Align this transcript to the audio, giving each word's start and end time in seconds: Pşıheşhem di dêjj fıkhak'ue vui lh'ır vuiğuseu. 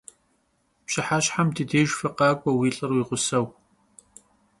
Pşıheşhem 0.85 1.47
di 1.55 1.63
dêjj 1.69 1.91
fıkhak'ue 1.99 2.51
vui 2.57 2.71
lh'ır 2.75 2.91
vuiğuseu. 2.95 3.47